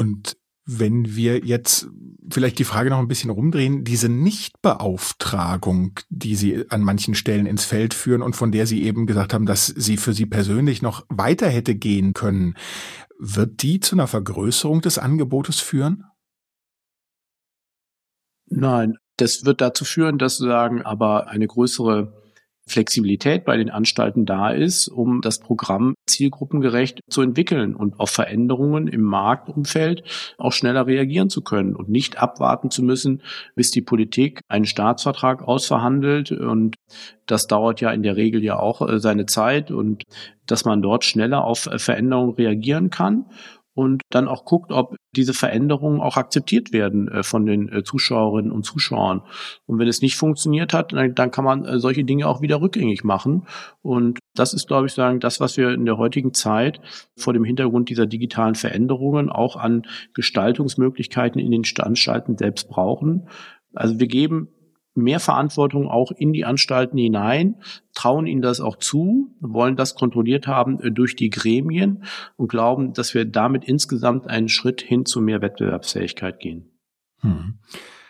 Und 0.00 0.38
wenn 0.64 1.14
wir 1.14 1.44
jetzt 1.44 1.90
vielleicht 2.30 2.58
die 2.58 2.64
Frage 2.64 2.88
noch 2.88 3.00
ein 3.00 3.08
bisschen 3.08 3.28
rumdrehen, 3.28 3.84
diese 3.84 4.08
Nichtbeauftragung, 4.08 6.00
die 6.08 6.36
Sie 6.36 6.64
an 6.70 6.80
manchen 6.80 7.14
Stellen 7.14 7.44
ins 7.44 7.66
Feld 7.66 7.92
führen 7.92 8.22
und 8.22 8.34
von 8.34 8.50
der 8.50 8.66
Sie 8.66 8.82
eben 8.82 9.04
gesagt 9.06 9.34
haben, 9.34 9.44
dass 9.44 9.66
sie 9.66 9.98
für 9.98 10.14
Sie 10.14 10.24
persönlich 10.24 10.80
noch 10.80 11.04
weiter 11.10 11.50
hätte 11.50 11.74
gehen 11.74 12.14
können, 12.14 12.54
wird 13.18 13.62
die 13.62 13.78
zu 13.78 13.94
einer 13.94 14.06
Vergrößerung 14.06 14.80
des 14.80 14.96
Angebotes 14.96 15.60
führen? 15.60 16.04
Nein, 18.46 18.96
das 19.18 19.44
wird 19.44 19.60
dazu 19.60 19.84
führen, 19.84 20.16
dass 20.16 20.38
sagen 20.38 20.80
aber 20.80 21.28
eine 21.28 21.46
größere 21.46 22.19
Flexibilität 22.70 23.44
bei 23.44 23.56
den 23.56 23.70
Anstalten 23.70 24.24
da 24.24 24.50
ist, 24.50 24.88
um 24.88 25.20
das 25.20 25.38
Programm 25.38 25.94
zielgruppengerecht 26.06 27.00
zu 27.10 27.22
entwickeln 27.22 27.74
und 27.74 27.98
auf 28.00 28.10
Veränderungen 28.10 28.86
im 28.86 29.02
Marktumfeld 29.02 30.02
auch 30.38 30.52
schneller 30.52 30.86
reagieren 30.86 31.28
zu 31.28 31.42
können 31.42 31.74
und 31.76 31.88
nicht 31.88 32.18
abwarten 32.18 32.70
zu 32.70 32.82
müssen, 32.82 33.22
bis 33.54 33.70
die 33.70 33.82
Politik 33.82 34.40
einen 34.48 34.64
Staatsvertrag 34.64 35.42
ausverhandelt. 35.42 36.32
Und 36.32 36.76
das 37.26 37.46
dauert 37.46 37.80
ja 37.80 37.90
in 37.90 38.02
der 38.02 38.16
Regel 38.16 38.42
ja 38.42 38.58
auch 38.58 38.86
äh, 38.88 38.98
seine 38.98 39.26
Zeit 39.26 39.70
und 39.70 40.04
dass 40.46 40.64
man 40.64 40.82
dort 40.82 41.04
schneller 41.04 41.44
auf 41.44 41.68
Veränderungen 41.76 42.34
reagieren 42.34 42.90
kann 42.90 43.26
und 43.80 44.02
dann 44.10 44.28
auch 44.28 44.44
guckt, 44.44 44.72
ob 44.72 44.94
diese 45.16 45.32
Veränderungen 45.32 46.02
auch 46.02 46.18
akzeptiert 46.18 46.70
werden 46.70 47.08
äh, 47.08 47.22
von 47.22 47.46
den 47.46 47.72
äh, 47.72 47.82
Zuschauerinnen 47.82 48.52
und 48.52 48.66
Zuschauern. 48.66 49.22
Und 49.64 49.78
wenn 49.78 49.88
es 49.88 50.02
nicht 50.02 50.16
funktioniert 50.16 50.74
hat, 50.74 50.92
dann 50.92 51.30
kann 51.30 51.44
man 51.46 51.64
äh, 51.64 51.78
solche 51.78 52.04
Dinge 52.04 52.28
auch 52.28 52.42
wieder 52.42 52.60
rückgängig 52.60 53.04
machen. 53.04 53.46
Und 53.80 54.18
das 54.34 54.52
ist, 54.52 54.68
glaube 54.68 54.88
ich, 54.88 54.92
sagen, 54.92 55.18
das, 55.18 55.40
was 55.40 55.56
wir 55.56 55.70
in 55.70 55.86
der 55.86 55.96
heutigen 55.96 56.34
Zeit 56.34 56.82
vor 57.16 57.32
dem 57.32 57.44
Hintergrund 57.44 57.88
dieser 57.88 58.04
digitalen 58.04 58.54
Veränderungen 58.54 59.30
auch 59.30 59.56
an 59.56 59.86
Gestaltungsmöglichkeiten 60.12 61.40
in 61.40 61.50
den 61.50 61.64
Anstalten 61.78 62.36
selbst 62.36 62.68
brauchen. 62.68 63.28
Also 63.72 63.98
wir 63.98 64.08
geben 64.08 64.48
mehr 65.00 65.20
Verantwortung 65.20 65.88
auch 65.88 66.12
in 66.12 66.32
die 66.32 66.44
Anstalten 66.44 66.98
hinein, 66.98 67.56
trauen 67.94 68.26
ihnen 68.26 68.42
das 68.42 68.60
auch 68.60 68.76
zu, 68.76 69.34
wollen 69.40 69.76
das 69.76 69.94
kontrolliert 69.94 70.46
haben 70.46 70.80
äh, 70.80 70.90
durch 70.90 71.16
die 71.16 71.30
Gremien 71.30 72.04
und 72.36 72.48
glauben, 72.48 72.92
dass 72.92 73.14
wir 73.14 73.24
damit 73.24 73.64
insgesamt 73.64 74.28
einen 74.28 74.48
Schritt 74.48 74.80
hin 74.80 75.06
zu 75.06 75.20
mehr 75.20 75.42
Wettbewerbsfähigkeit 75.42 76.38
gehen. 76.40 76.70
Hm. 77.20 77.58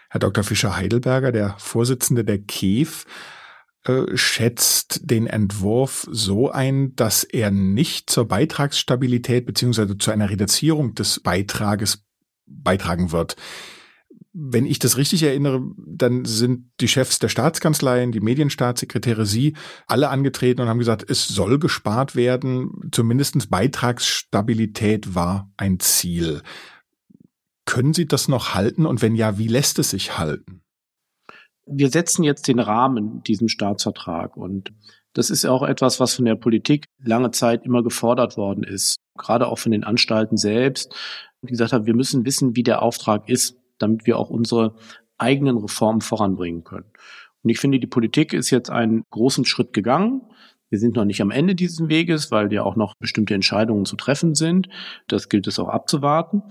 Herr 0.09 0.21
Dr. 0.21 0.45
Fischer-Heidelberger, 0.45 1.33
der 1.33 1.55
Vorsitzende 1.59 2.25
der 2.25 2.39
KEF, 2.39 3.07
äh, 3.85 4.17
schätzt 4.17 5.11
den 5.11 5.27
Entwurf 5.27 6.07
so 6.11 6.51
ein, 6.51 6.95
dass 6.97 7.25
er 7.25 7.51
nicht 7.51 8.11
zur 8.11 8.29
Beitragsstabilität 8.29 9.47
beziehungsweise 9.47 9.97
zu 9.97 10.11
einer 10.11 10.29
Reduzierung 10.29 10.95
des 10.95 11.21
Beitrages 11.21 12.05
beitragen 12.47 13.13
wird 13.13 13.37
wenn 14.33 14.67
ich 14.67 14.79
das 14.79 14.97
richtig 14.97 15.25
erinnere, 15.25 15.63
dann 15.77 16.25
sind 16.25 16.71
die 16.81 16.89
Chefs 16.89 17.19
der 17.19 17.29
Staatskanzleien, 17.29 18.13
die 18.13 18.21
Medienstaatssekretäre, 18.21 19.27
Sie, 19.27 19.57
alle 19.87 20.09
angetreten 20.09 20.61
und 20.61 20.69
haben 20.69 20.79
gesagt, 20.79 21.09
es 21.09 21.27
soll 21.27 21.59
gespart 21.59 22.15
werden. 22.15 22.91
Zumindestens 22.93 23.49
Beitragsstabilität 23.49 25.15
war 25.15 25.51
ein 25.57 25.81
Ziel. 25.81 26.43
Können 27.65 27.93
Sie 27.93 28.07
das 28.07 28.29
noch 28.29 28.55
halten? 28.55 28.87
Und 28.87 29.03
wenn 29.03 29.17
ja, 29.17 29.37
wie 29.39 29.49
lässt 29.49 29.79
es 29.81 29.91
sich 29.91 30.17
halten? 30.17 30.63
Wir 31.67 31.91
setzen 31.91 32.23
jetzt 32.23 32.49
den 32.49 32.59
Rahmen 32.59 33.23
diesem 33.23 33.49
Staatsvertrag 33.49 34.37
und 34.37 34.73
das 35.13 35.31
ist 35.31 35.45
auch 35.45 35.63
etwas, 35.63 35.99
was 35.99 36.15
von 36.15 36.25
der 36.25 36.37
Politik 36.37 36.87
lange 37.03 37.33
Zeit 37.33 37.65
immer 37.65 37.83
gefordert 37.83 38.37
worden 38.37 38.63
ist, 38.63 38.97
gerade 39.19 39.49
auch 39.49 39.59
von 39.59 39.73
den 39.73 39.83
Anstalten 39.83 40.37
selbst, 40.37 40.95
die 41.43 41.49
gesagt 41.49 41.73
haben, 41.73 41.87
wir 41.87 41.95
müssen 41.95 42.25
wissen, 42.25 42.55
wie 42.55 42.63
der 42.63 42.83
Auftrag 42.83 43.29
ist 43.29 43.60
damit 43.81 44.07
wir 44.07 44.19
auch 44.19 44.31
unsere 44.31 44.75
eigenen 45.19 45.59
Reformen 45.59 46.01
voranbringen 46.01 46.65
können. 46.65 46.87
Und 47.43 47.51
ich 47.51 47.59
finde, 47.59 47.79
die 47.79 47.87
Politik 47.87 48.33
ist 48.33 48.51
jetzt 48.51 48.71
einen 48.71 49.05
großen 49.11 49.45
Schritt 49.45 49.73
gegangen. 49.73 50.23
Wir 50.69 50.79
sind 50.79 50.95
noch 50.95 51.05
nicht 51.05 51.21
am 51.21 51.33
Ende 51.33 51.55
dieses 51.55 51.89
Weges, 51.89 52.31
weil 52.31 52.53
ja 52.53 52.63
auch 52.63 52.77
noch 52.77 52.95
bestimmte 52.95 53.35
Entscheidungen 53.35 53.87
zu 53.87 53.97
treffen 53.97 54.35
sind. 54.35 54.69
Das 55.09 55.29
gilt 55.29 55.47
es 55.47 55.59
auch 55.59 55.69
abzuwarten. 55.69 56.43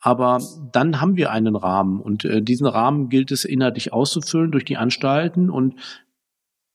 Aber 0.00 0.40
dann 0.72 1.00
haben 1.00 1.16
wir 1.16 1.30
einen 1.30 1.56
Rahmen 1.56 2.00
und 2.00 2.24
äh, 2.24 2.42
diesen 2.42 2.66
Rahmen 2.66 3.08
gilt 3.08 3.30
es 3.30 3.44
inhaltlich 3.44 3.92
auszufüllen 3.92 4.50
durch 4.50 4.64
die 4.64 4.76
Anstalten 4.76 5.50
und 5.50 5.74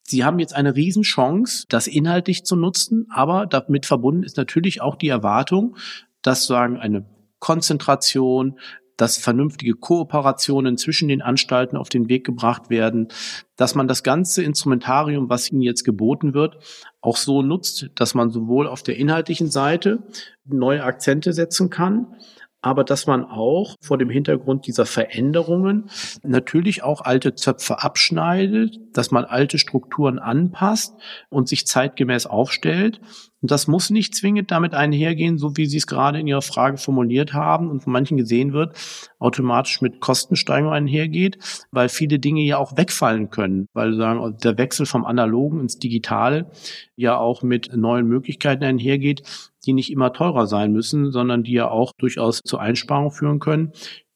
Sie 0.05 0.25
haben 0.25 0.39
jetzt 0.39 0.53
eine 0.53 0.75
Riesenchance, 0.75 1.65
das 1.69 1.87
inhaltlich 1.87 2.43
zu 2.43 2.57
nutzen, 2.57 3.07
aber 3.09 3.45
damit 3.45 3.85
verbunden 3.85 4.23
ist 4.23 4.35
natürlich 4.35 4.81
auch 4.81 4.97
die 4.97 5.07
Erwartung, 5.07 5.77
dass 6.21 6.45
sagen 6.45 6.77
eine 6.77 7.05
Konzentration, 7.39 8.59
dass 8.97 9.17
vernünftige 9.17 9.73
Kooperationen 9.73 10.77
zwischen 10.77 11.07
den 11.07 11.21
Anstalten 11.21 11.77
auf 11.77 11.89
den 11.89 12.09
Weg 12.09 12.25
gebracht 12.25 12.69
werden, 12.69 13.07
dass 13.55 13.75
man 13.75 13.87
das 13.87 14.03
ganze 14.03 14.43
Instrumentarium, 14.43 15.29
was 15.29 15.51
Ihnen 15.51 15.61
jetzt 15.61 15.83
geboten 15.83 16.33
wird, 16.33 16.57
auch 17.01 17.17
so 17.17 17.41
nutzt, 17.41 17.89
dass 17.95 18.13
man 18.13 18.29
sowohl 18.29 18.67
auf 18.67 18.83
der 18.83 18.97
inhaltlichen 18.97 19.49
Seite 19.49 20.03
neue 20.45 20.83
Akzente 20.83 21.33
setzen 21.33 21.69
kann, 21.69 22.15
aber 22.63 22.85
dass 22.85 23.07
man 23.07 23.25
auch 23.25 23.75
vor 23.81 23.97
dem 23.97 24.09
Hintergrund 24.09 24.65
dieser 24.67 24.85
Veränderungen 24.85 25.89
natürlich 26.23 26.81
auch 26.81 27.01
alte 27.01 27.35
Zöpfe 27.35 27.83
abschneidet, 27.83 28.79
dass 28.93 29.11
man 29.11 29.25
alte 29.25 29.59
Strukturen 29.59 30.17
anpasst 30.17 30.95
und 31.29 31.49
sich 31.49 31.67
zeitgemäß 31.67 32.25
aufstellt. 32.25 33.01
Und 33.43 33.51
das 33.51 33.67
muss 33.67 33.89
nicht 33.89 34.15
zwingend 34.15 34.51
damit 34.51 34.73
einhergehen, 34.73 35.37
so 35.37 35.57
wie 35.57 35.65
Sie 35.65 35.75
es 35.75 35.85
gerade 35.85 36.17
in 36.17 36.27
Ihrer 36.27 36.41
Frage 36.41 36.77
formuliert 36.77 37.33
haben 37.33 37.69
und 37.69 37.83
von 37.83 37.91
manchen 37.91 38.15
gesehen 38.15 38.53
wird, 38.53 38.73
automatisch 39.19 39.81
mit 39.81 39.99
Kostensteigerung 39.99 40.71
einhergeht, 40.71 41.37
weil 41.69 41.89
viele 41.89 42.19
Dinge 42.19 42.41
ja 42.41 42.57
auch 42.57 42.77
wegfallen 42.77 43.31
können, 43.31 43.67
weil 43.73 43.95
sagen, 43.95 44.37
der 44.41 44.57
Wechsel 44.57 44.85
vom 44.85 45.03
Analogen 45.03 45.59
ins 45.59 45.77
Digitale 45.77 46.49
ja 46.95 47.17
auch 47.17 47.43
mit 47.43 47.75
neuen 47.75 48.07
Möglichkeiten 48.07 48.63
einhergeht, 48.63 49.23
die 49.65 49.73
nicht 49.73 49.91
immer 49.91 50.13
teurer 50.13 50.47
sein 50.47 50.71
müssen, 50.71 51.11
sondern 51.11 51.43
die 51.43 51.51
ja 51.51 51.69
auch 51.69 51.91
durchaus 51.97 52.39
zu 52.45 52.57
Einsparungen 52.57 53.11
führen 53.11 53.39
können. 53.39 53.73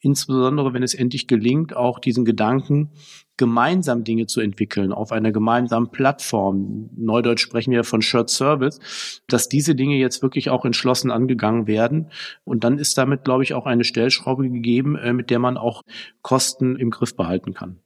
Insbesondere, 0.07 0.73
wenn 0.73 0.83
es 0.83 0.93
endlich 0.93 1.27
gelingt, 1.27 1.75
auch 1.75 1.99
diesen 1.99 2.23
Gedanken, 2.23 2.91
gemeinsam 3.35 4.05
Dinge 4.05 4.25
zu 4.25 4.39
entwickeln 4.39 4.93
auf 4.93 5.11
einer 5.11 5.33
gemeinsamen 5.33 5.91
Plattform. 5.91 6.89
Neudeutsch 6.95 7.41
sprechen 7.41 7.71
wir 7.71 7.83
von 7.83 8.01
Shared 8.01 8.29
Service, 8.29 8.79
dass 9.27 9.49
diese 9.49 9.75
Dinge 9.75 9.97
jetzt 9.97 10.21
wirklich 10.21 10.49
auch 10.49 10.63
entschlossen 10.63 11.11
angegangen 11.11 11.67
werden. 11.67 12.09
Und 12.45 12.63
dann 12.63 12.77
ist 12.77 12.97
damit, 12.97 13.25
glaube 13.25 13.43
ich, 13.43 13.53
auch 13.53 13.65
eine 13.65 13.83
Stellschraube 13.83 14.49
gegeben, 14.49 14.95
äh, 14.95 15.11
mit 15.11 15.29
der 15.29 15.39
man 15.39 15.57
auch 15.57 15.83
Kosten 16.21 16.77
im 16.77 16.89
Griff 16.89 17.17
behalten 17.17 17.53
kann. 17.53 17.79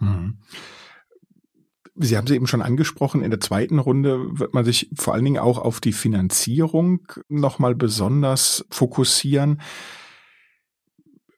Mhm. 0.00 0.36
Sie 1.96 2.18
haben 2.18 2.26
sie 2.26 2.34
eben 2.34 2.46
schon 2.46 2.60
angesprochen, 2.60 3.22
in 3.22 3.30
der 3.30 3.40
zweiten 3.40 3.78
Runde 3.78 4.38
wird 4.38 4.52
man 4.52 4.66
sich 4.66 4.90
vor 4.94 5.14
allen 5.14 5.24
Dingen 5.24 5.38
auch 5.38 5.56
auf 5.56 5.80
die 5.80 5.92
Finanzierung 5.92 7.06
nochmal 7.30 7.74
besonders 7.74 8.66
fokussieren. 8.68 9.62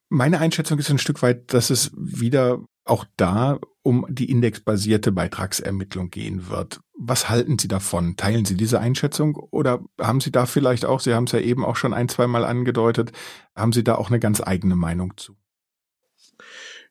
Meine 0.09 0.39
Einschätzung 0.39 0.79
ist 0.79 0.91
ein 0.91 0.99
Stück 0.99 1.23
weit, 1.23 1.53
dass 1.53 1.71
es 1.71 1.91
wieder 1.97 2.61
auch 2.85 3.05
da 3.17 3.59
um 3.83 4.07
die 4.09 4.31
indexbasierte 4.31 5.13
Beitragsermittlung 5.13 6.11
gehen 6.11 6.49
wird. 6.49 6.81
Was 6.97 7.29
halten 7.29 7.59
Sie 7.59 7.69
davon? 7.69 8.17
Teilen 8.17 8.45
Sie 8.45 8.57
diese 8.57 8.81
Einschätzung 8.81 9.37
oder 9.37 9.81
haben 10.01 10.21
Sie 10.21 10.31
da 10.31 10.47
vielleicht 10.47 10.85
auch, 10.85 11.01
Sie 11.01 11.15
haben 11.15 11.25
es 11.25 11.33
ja 11.33 11.41
eben 11.41 11.65
auch 11.65 11.77
schon 11.77 11.93
ein, 11.93 12.09
zwei 12.09 12.27
Mal 12.27 12.45
angedeutet, 12.45 13.13
haben 13.55 13.73
Sie 13.73 13.85
da 13.85 13.97
auch 13.97 14.09
eine 14.09 14.21
ganz 14.21 14.41
eigene 14.41 14.77
Meinung 14.77 15.17
zu? 15.17 15.37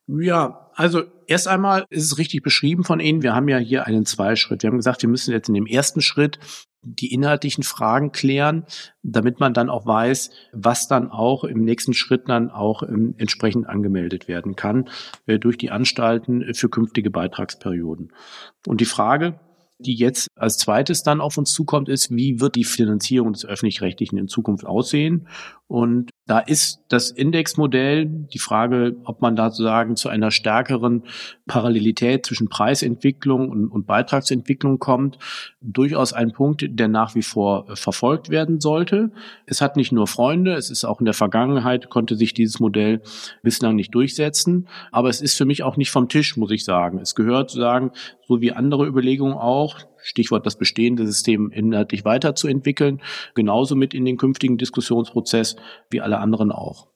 Ja, 0.07 0.69
also 0.75 1.03
erst 1.25 1.47
einmal 1.47 1.85
ist 1.89 2.03
es 2.03 2.17
richtig 2.17 2.43
beschrieben 2.43 2.83
von 2.83 2.99
Ihnen. 2.99 3.23
Wir 3.23 3.33
haben 3.33 3.47
ja 3.47 3.57
hier 3.57 3.87
einen 3.87 4.05
Zweischritt. 4.05 4.61
Wir 4.61 4.69
haben 4.69 4.77
gesagt, 4.77 5.01
wir 5.01 5.09
müssen 5.09 5.31
jetzt 5.31 5.47
in 5.47 5.55
dem 5.55 5.65
ersten 5.65 6.01
Schritt 6.01 6.39
die 6.85 7.11
inhaltlichen 7.11 7.63
Fragen 7.63 8.11
klären, 8.11 8.65
damit 9.01 9.39
man 9.39 9.55
dann 9.55 9.69
auch 9.69 9.87
weiß, 9.87 10.29
was 10.53 10.87
dann 10.87 11.09
auch 11.09 11.43
im 11.43 11.61
nächsten 11.61 11.93
Schritt 11.93 12.29
dann 12.29 12.51
auch 12.51 12.83
ähm, 12.83 13.15
entsprechend 13.17 13.67
angemeldet 13.67 14.27
werden 14.27 14.55
kann 14.55 14.89
äh, 15.25 15.39
durch 15.39 15.57
die 15.57 15.71
Anstalten 15.71 16.53
für 16.53 16.69
künftige 16.69 17.09
Beitragsperioden. 17.09 18.13
Und 18.67 18.81
die 18.81 18.85
Frage, 18.85 19.39
die 19.79 19.95
jetzt 19.95 20.27
als 20.35 20.57
zweites 20.57 21.03
dann 21.03 21.21
auf 21.21 21.37
uns 21.37 21.51
zukommt, 21.51 21.89
ist, 21.89 22.11
wie 22.11 22.39
wird 22.39 22.55
die 22.55 22.63
Finanzierung 22.63 23.33
des 23.33 23.45
öffentlich-rechtlichen 23.45 24.17
in 24.17 24.27
Zukunft 24.27 24.65
aussehen? 24.65 25.27
Und 25.67 26.11
da 26.27 26.39
ist 26.39 26.81
das 26.89 27.11
Indexmodell, 27.11 28.05
die 28.05 28.39
Frage, 28.39 28.95
ob 29.03 29.21
man 29.21 29.35
da 29.35 29.51
sozusagen 29.51 29.95
zu 29.95 30.09
einer 30.09 30.31
stärkeren 30.31 31.03
Parallelität 31.45 32.25
zwischen 32.25 32.49
Preisentwicklung 32.49 33.49
und, 33.49 33.67
und, 33.67 33.85
Beitragsentwicklung 33.85 34.79
kommt, 34.79 35.19
durchaus 35.61 36.13
ein 36.13 36.31
Punkt, 36.31 36.65
der 36.67 36.87
nach 36.87 37.13
wie 37.13 37.21
vor 37.21 37.65
verfolgt 37.75 38.29
werden 38.29 38.59
sollte. 38.59 39.11
Es 39.45 39.61
hat 39.61 39.77
nicht 39.77 39.91
nur 39.91 40.07
Freunde, 40.07 40.55
es 40.55 40.71
ist 40.71 40.83
auch 40.83 40.99
in 40.99 41.05
der 41.05 41.13
Vergangenheit, 41.13 41.89
konnte 41.89 42.15
sich 42.15 42.33
dieses 42.33 42.59
Modell 42.59 43.01
bislang 43.43 43.75
nicht 43.75 43.93
durchsetzen. 43.93 44.67
Aber 44.91 45.09
es 45.09 45.21
ist 45.21 45.37
für 45.37 45.45
mich 45.45 45.61
auch 45.61 45.77
nicht 45.77 45.91
vom 45.91 46.09
Tisch, 46.09 46.37
muss 46.37 46.49
ich 46.49 46.65
sagen. 46.65 46.99
Es 46.99 47.13
gehört 47.13 47.51
sozusagen, 47.51 47.91
so 48.27 48.41
wie 48.41 48.51
andere 48.51 48.87
Überlegungen 48.87 49.35
auch, 49.35 49.77
Stichwort 50.05 50.45
das 50.45 50.57
bestehende 50.57 51.05
System 51.07 51.51
inhaltlich 51.51 52.05
weiterzuentwickeln, 52.05 53.01
genauso 53.33 53.75
mit 53.75 53.93
in 53.93 54.05
den 54.05 54.17
künftigen 54.17 54.57
Diskussionsprozess 54.57 55.55
wie 55.89 56.01
alle 56.01 56.19
anderen 56.19 56.51
auch. 56.51 56.87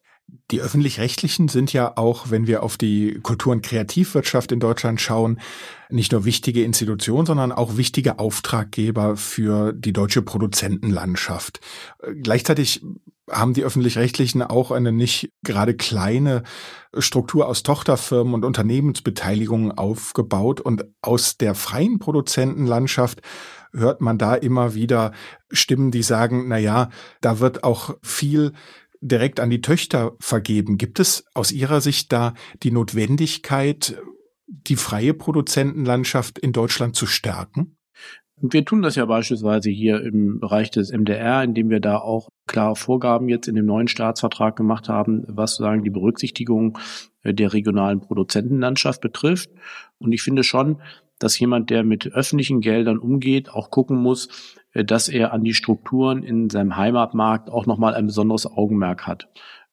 Die 0.51 0.61
öffentlich-rechtlichen 0.61 1.47
sind 1.47 1.73
ja 1.73 1.93
auch, 1.95 2.31
wenn 2.31 2.47
wir 2.47 2.63
auf 2.63 2.77
die 2.77 3.19
Kultur- 3.21 3.51
und 3.51 3.63
Kreativwirtschaft 3.63 4.51
in 4.51 4.59
Deutschland 4.59 4.99
schauen, 4.99 5.39
nicht 5.89 6.11
nur 6.11 6.25
wichtige 6.25 6.63
Institutionen, 6.63 7.25
sondern 7.25 7.51
auch 7.51 7.77
wichtige 7.77 8.19
Auftraggeber 8.19 9.15
für 9.15 9.73
die 9.73 9.93
deutsche 9.93 10.21
Produzentenlandschaft. 10.21 11.59
Gleichzeitig 12.21 12.81
haben 13.29 13.53
die 13.53 13.63
öffentlich-rechtlichen 13.63 14.41
auch 14.41 14.71
eine 14.71 14.91
nicht 14.91 15.29
gerade 15.43 15.75
kleine 15.75 16.43
Struktur 16.97 17.47
aus 17.47 17.63
Tochterfirmen 17.63 18.33
und 18.33 18.45
Unternehmensbeteiligungen 18.45 19.71
aufgebaut 19.71 20.61
und 20.61 20.85
aus 21.01 21.37
der 21.37 21.55
freien 21.55 21.99
Produzentenlandschaft 21.99 23.21
hört 23.71 24.01
man 24.01 24.17
da 24.17 24.33
immer 24.33 24.73
wieder 24.73 25.11
Stimmen, 25.51 25.91
die 25.91 26.03
sagen, 26.03 26.47
na 26.47 26.57
ja, 26.57 26.89
da 27.21 27.39
wird 27.39 27.63
auch 27.63 27.95
viel 28.01 28.53
direkt 29.01 29.39
an 29.39 29.49
die 29.49 29.61
Töchter 29.61 30.15
vergeben. 30.19 30.77
Gibt 30.77 30.99
es 30.99 31.25
aus 31.33 31.51
Ihrer 31.51 31.81
Sicht 31.81 32.11
da 32.11 32.33
die 32.63 32.71
Notwendigkeit, 32.71 33.97
die 34.47 34.75
freie 34.75 35.13
Produzentenlandschaft 35.13 36.39
in 36.39 36.51
Deutschland 36.51 36.95
zu 36.95 37.05
stärken? 37.05 37.77
Wir 38.41 38.63
tun 38.63 38.81
das 38.81 38.95
ja 38.95 39.05
beispielsweise 39.05 39.69
hier 39.69 40.01
im 40.01 40.39
Bereich 40.39 40.71
des 40.71 40.93
MDR, 40.93 41.43
indem 41.43 41.69
wir 41.69 41.81
da 41.81 41.97
auch 41.97 42.29
klare 42.47 42.77
Vorgaben 42.77 43.27
jetzt 43.27 43.49
in 43.49 43.55
dem 43.55 43.65
neuen 43.65 43.89
Staatsvertrag 43.89 44.55
gemacht 44.55 44.87
haben, 44.87 45.23
was 45.27 45.51
sozusagen 45.51 45.83
die 45.83 45.89
Berücksichtigung 45.89 46.77
äh, 47.23 47.33
der 47.33 47.51
regionalen 47.51 47.99
Produzentenlandschaft 47.99 49.01
betrifft. 49.01 49.49
Und 49.97 50.13
ich 50.13 50.21
finde 50.21 50.43
schon, 50.43 50.81
dass 51.19 51.37
jemand, 51.37 51.69
der 51.69 51.83
mit 51.83 52.07
öffentlichen 52.07 52.61
Geldern 52.61 52.97
umgeht, 52.97 53.49
auch 53.49 53.69
gucken 53.69 53.97
muss, 53.97 54.55
äh, 54.73 54.83
dass 54.83 55.09
er 55.09 55.33
an 55.33 55.43
die 55.43 55.53
Strukturen 55.53 56.23
in 56.23 56.49
seinem 56.49 56.77
Heimatmarkt 56.77 57.49
auch 57.49 57.65
nochmal 57.65 57.93
ein 57.93 58.07
besonderes 58.07 58.45
Augenmerk 58.45 59.05
hat. 59.05 59.27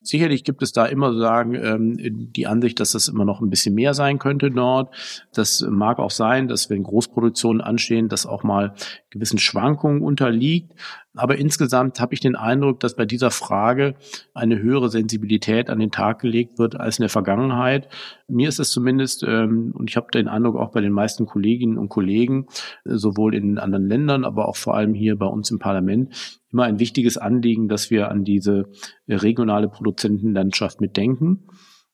Sicherlich 0.07 0.45
gibt 0.45 0.63
es 0.63 0.73
da 0.73 0.87
immer 0.87 1.15
sagen 1.15 1.55
ähm, 1.55 1.97
die 2.33 2.47
Ansicht, 2.47 2.79
dass 2.79 2.93
das 2.93 3.09
immer 3.09 3.25
noch 3.25 3.41
ein 3.41 3.51
bisschen 3.51 3.75
mehr 3.75 3.93
sein 3.93 4.21
könnte 4.21 4.53
dort. 4.53 4.95
Das 5.35 5.67
mag 5.69 5.99
auch 5.99 6.13
sein, 6.13 6.47
dass 6.47 6.71
wenn 6.71 6.85
Großproduktionen 6.85 7.61
anstehen, 7.61 8.09
das 8.09 8.25
auch 8.25 8.45
mal 8.45 8.75
gewissen 9.11 9.39
Schwankungen 9.39 10.03
unterliegt. 10.03 10.73
Aber 11.17 11.39
insgesamt 11.39 12.01
habe 12.01 12.15
ich 12.15 12.21
den 12.21 12.37
Eindruck, 12.37 12.81
dass 12.81 12.95
bei 12.95 13.07
dieser 13.07 13.31
Frage 13.31 13.95
eine 14.35 14.61
höhere 14.61 14.91
Sensibilität 14.91 15.71
an 15.71 15.79
den 15.79 15.91
Tag 15.91 16.21
gelegt 16.21 16.59
wird 16.59 16.79
als 16.79 16.99
in 16.99 17.03
der 17.03 17.09
Vergangenheit. 17.09 17.89
Mir 18.29 18.49
ist 18.49 18.61
es 18.61 18.71
zumindest, 18.71 19.23
ähm, 19.23 19.73
und 19.75 19.91
ich 19.91 19.97
habe 19.97 20.09
den 20.13 20.29
Eindruck 20.29 20.57
auch 20.57 20.73
bei 20.73 20.81
den 20.81 20.93
meisten 20.93 21.27
Kolleginnen 21.27 21.79
und 21.79 21.89
Kollegen, 21.89 22.47
sowohl 22.85 23.35
in 23.35 23.59
anderen 23.59 23.89
Ländern, 23.89 24.25
aber 24.25 24.49
auch 24.49 24.57
vor 24.57 24.77
allem 24.77 24.95
hier 24.95 25.17
bei 25.17 25.27
uns 25.27 25.51
im 25.51 25.59
Parlament, 25.59 26.41
immer 26.53 26.65
ein 26.65 26.79
wichtiges 26.79 27.17
Anliegen, 27.19 27.69
dass 27.69 27.91
wir 27.91 28.11
an 28.11 28.25
diese 28.25 28.67
regionale 29.09 29.69
Produzentenlandschaft 29.69 30.81
mitdenken. 30.81 31.49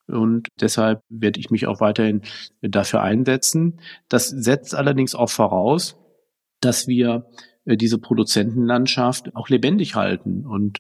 Und 0.09 0.49
deshalb 0.61 1.01
werde 1.09 1.41
ich 1.41 1.51
mich 1.51 1.67
auch 1.67 1.81
weiterhin 1.81 2.23
dafür 2.61 3.03
einsetzen. 3.03 3.81
Das 4.09 4.29
setzt 4.29 4.75
allerdings 4.75 5.15
auch 5.15 5.31
voraus, 5.31 5.97
dass 6.61 6.87
wir 6.87 7.27
äh, 7.37 7.52
diese 7.65 7.99
Produzentenlandschaft 7.99 9.35
auch 9.37 9.49
lebendig 9.49 9.95
halten. 9.95 10.47
Und 10.47 10.79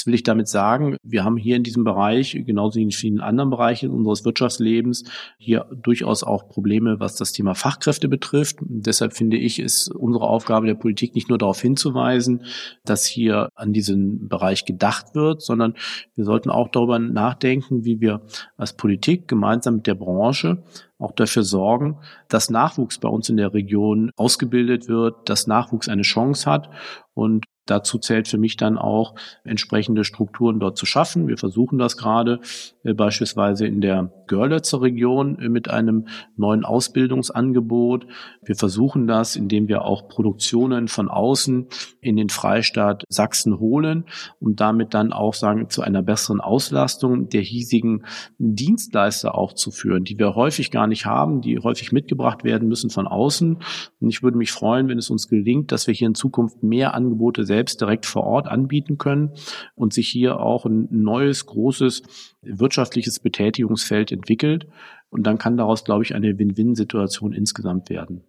was 0.00 0.06
will 0.06 0.14
ich 0.14 0.22
damit 0.22 0.48
sagen? 0.48 0.96
Wir 1.02 1.24
haben 1.24 1.36
hier 1.36 1.56
in 1.56 1.62
diesem 1.62 1.84
Bereich, 1.84 2.32
genauso 2.46 2.78
wie 2.78 2.84
in 2.84 2.90
vielen 2.90 3.20
anderen 3.20 3.50
Bereichen 3.50 3.90
unseres 3.90 4.24
Wirtschaftslebens, 4.24 5.04
hier 5.36 5.66
durchaus 5.74 6.22
auch 6.22 6.48
Probleme, 6.48 7.00
was 7.00 7.16
das 7.16 7.32
Thema 7.32 7.54
Fachkräfte 7.54 8.08
betrifft. 8.08 8.56
Deshalb 8.62 9.12
finde 9.12 9.36
ich, 9.36 9.58
ist 9.58 9.88
unsere 9.88 10.24
Aufgabe 10.24 10.66
der 10.66 10.74
Politik 10.74 11.14
nicht 11.14 11.28
nur 11.28 11.36
darauf 11.36 11.60
hinzuweisen, 11.60 12.44
dass 12.82 13.04
hier 13.04 13.50
an 13.54 13.74
diesen 13.74 14.26
Bereich 14.26 14.64
gedacht 14.64 15.14
wird, 15.14 15.42
sondern 15.42 15.74
wir 16.14 16.24
sollten 16.24 16.48
auch 16.48 16.68
darüber 16.68 16.98
nachdenken, 16.98 17.84
wie 17.84 18.00
wir 18.00 18.22
als 18.56 18.72
Politik 18.72 19.28
gemeinsam 19.28 19.76
mit 19.76 19.86
der 19.86 19.96
Branche 19.96 20.62
auch 20.98 21.12
dafür 21.12 21.42
sorgen, 21.42 21.98
dass 22.28 22.48
Nachwuchs 22.48 22.98
bei 22.98 23.08
uns 23.08 23.28
in 23.28 23.36
der 23.36 23.52
Region 23.52 24.12
ausgebildet 24.16 24.88
wird, 24.88 25.28
dass 25.28 25.46
Nachwuchs 25.46 25.88
eine 25.88 26.02
Chance 26.02 26.50
hat 26.50 26.70
und 27.12 27.44
Dazu 27.70 27.98
zählt 27.98 28.28
für 28.28 28.38
mich 28.38 28.56
dann 28.56 28.76
auch 28.78 29.14
entsprechende 29.44 30.04
Strukturen 30.04 30.58
dort 30.58 30.76
zu 30.76 30.86
schaffen. 30.86 31.28
Wir 31.28 31.38
versuchen 31.38 31.78
das 31.78 31.96
gerade 31.96 32.40
äh, 32.82 32.94
beispielsweise 32.94 33.66
in 33.66 33.80
der 33.80 34.12
Görlitzer 34.30 34.80
Region 34.80 35.38
äh, 35.40 35.48
mit 35.48 35.68
einem 35.68 36.06
neuen 36.36 36.64
Ausbildungsangebot. 36.64 38.06
Wir 38.44 38.54
versuchen 38.54 39.08
das, 39.08 39.34
indem 39.34 39.66
wir 39.68 39.82
auch 39.82 40.08
Produktionen 40.08 40.86
von 40.86 41.08
außen 41.08 41.66
in 42.00 42.16
den 42.16 42.28
Freistaat 42.28 43.04
Sachsen 43.08 43.58
holen 43.58 44.04
und 44.38 44.60
damit 44.60 44.94
dann 44.94 45.12
auch 45.12 45.34
sagen 45.34 45.68
zu 45.68 45.82
einer 45.82 46.02
besseren 46.02 46.40
Auslastung 46.40 47.28
der 47.28 47.40
hiesigen 47.40 48.04
Dienstleister 48.38 49.34
auch 49.36 49.52
zu 49.52 49.72
führen, 49.72 50.04
die 50.04 50.16
wir 50.16 50.36
häufig 50.36 50.70
gar 50.70 50.86
nicht 50.86 51.06
haben, 51.06 51.40
die 51.40 51.58
häufig 51.58 51.90
mitgebracht 51.90 52.44
werden 52.44 52.68
müssen 52.68 52.90
von 52.90 53.08
außen. 53.08 53.58
Und 54.00 54.08
ich 54.08 54.22
würde 54.22 54.38
mich 54.38 54.52
freuen, 54.52 54.88
wenn 54.88 54.98
es 54.98 55.10
uns 55.10 55.26
gelingt, 55.26 55.72
dass 55.72 55.88
wir 55.88 55.94
hier 55.94 56.06
in 56.06 56.14
Zukunft 56.14 56.62
mehr 56.62 56.94
Angebote 56.94 57.44
selbst 57.44 57.80
direkt 57.80 58.06
vor 58.06 58.22
Ort 58.22 58.46
anbieten 58.46 58.96
können 58.96 59.32
und 59.74 59.92
sich 59.92 60.08
hier 60.08 60.38
auch 60.38 60.66
ein 60.66 60.86
neues, 60.92 61.46
großes 61.46 62.02
wirtschaftliches 62.42 63.18
Betätigungsfeld 63.18 64.12
entwickelt. 64.20 64.66
Und 65.08 65.24
dann 65.24 65.38
kann 65.38 65.56
daraus, 65.56 65.84
glaube 65.84 66.04
ich, 66.04 66.14
eine 66.14 66.38
Win-Win-Situation 66.38 67.32
insgesamt 67.32 67.90
werden. 67.90 68.22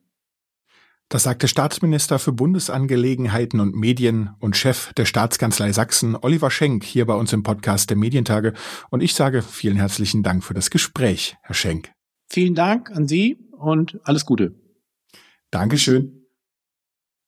Das 1.09 1.23
sagte 1.23 1.49
Staatsminister 1.49 2.19
für 2.19 2.31
Bundesangelegenheiten 2.31 3.59
und 3.59 3.75
Medien 3.75 4.29
und 4.39 4.55
Chef 4.55 4.93
der 4.93 5.03
Staatskanzlei 5.03 5.73
Sachsen, 5.73 6.15
Oliver 6.15 6.49
Schenk, 6.49 6.85
hier 6.85 7.05
bei 7.05 7.13
uns 7.13 7.33
im 7.33 7.43
Podcast 7.43 7.89
der 7.89 7.97
Medientage. 7.97 8.53
Und 8.89 9.03
ich 9.03 9.13
sage 9.13 9.41
vielen 9.41 9.75
herzlichen 9.75 10.23
Dank 10.23 10.41
für 10.41 10.53
das 10.53 10.69
Gespräch, 10.69 11.35
Herr 11.41 11.53
Schenk. 11.53 11.91
Vielen 12.29 12.55
Dank 12.55 12.91
an 12.91 13.09
Sie 13.09 13.37
und 13.51 13.99
alles 14.05 14.25
Gute. 14.25 14.55
Dankeschön. 15.51 16.20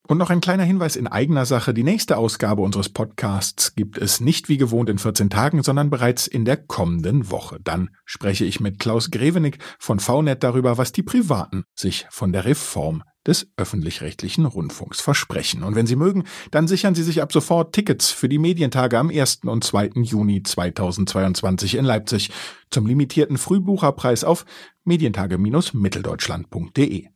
Und 0.05 0.17
noch 0.17 0.29
ein 0.29 0.41
kleiner 0.41 0.63
Hinweis 0.63 0.97
in 0.97 1.07
eigener 1.07 1.45
Sache. 1.45 1.73
Die 1.73 1.83
nächste 1.83 2.17
Ausgabe 2.17 2.61
unseres 2.61 2.89
Podcasts 2.89 3.73
gibt 3.73 3.97
es 3.97 4.19
nicht 4.19 4.49
wie 4.49 4.57
gewohnt 4.57 4.89
in 4.89 4.97
14 4.97 5.29
Tagen, 5.29 5.63
sondern 5.63 5.89
bereits 5.89 6.27
in 6.27 6.43
der 6.43 6.57
kommenden 6.57 7.31
Woche. 7.31 7.59
Dann 7.63 7.89
spreche 8.03 8.43
ich 8.43 8.59
mit 8.59 8.79
Klaus 8.79 9.11
Grevenick 9.11 9.59
von 9.79 10.01
VNet 10.01 10.43
darüber, 10.43 10.77
was 10.77 10.91
die 10.91 11.03
Privaten 11.03 11.63
sich 11.73 12.05
von 12.09 12.33
der 12.33 12.43
Reform 12.43 13.03
des 13.25 13.47
öffentlich-rechtlichen 13.55 14.45
Rundfunks 14.45 14.99
versprechen. 14.99 15.63
Und 15.63 15.75
wenn 15.75 15.87
Sie 15.87 15.95
mögen, 15.95 16.25
dann 16.51 16.67
sichern 16.67 16.95
Sie 16.95 17.03
sich 17.03 17.21
ab 17.21 17.31
sofort 17.31 17.73
Tickets 17.73 18.11
für 18.11 18.27
die 18.27 18.39
Medientage 18.39 18.99
am 18.99 19.09
1. 19.09 19.39
und 19.45 19.63
2. 19.63 19.91
Juni 19.95 20.43
2022 20.43 21.75
in 21.75 21.85
Leipzig 21.85 22.29
zum 22.69 22.85
limitierten 22.85 23.37
Frühbucherpreis 23.37 24.25
auf 24.25 24.45
medientage-mitteldeutschland.de. 24.83 27.07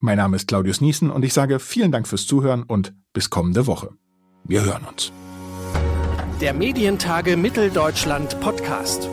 Mein 0.00 0.18
Name 0.18 0.36
ist 0.36 0.48
Claudius 0.48 0.80
Niesen 0.80 1.10
und 1.10 1.24
ich 1.24 1.32
sage 1.32 1.58
vielen 1.58 1.90
Dank 1.90 2.06
fürs 2.06 2.26
Zuhören 2.26 2.64
und 2.64 2.94
bis 3.12 3.30
kommende 3.30 3.66
Woche. 3.66 3.90
Wir 4.44 4.62
hören 4.64 4.84
uns. 4.84 5.10
Der 6.40 6.52
Medientage 6.52 7.36
Mitteldeutschland 7.36 8.38
Podcast. 8.40 9.08